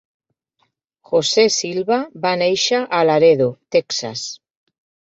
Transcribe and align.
José 1.09 1.43
Silva 1.57 1.99
va 2.25 2.33
néixer 2.45 2.83
a 2.87 3.05
Laredo, 3.13 3.51
Texas. 3.79 4.29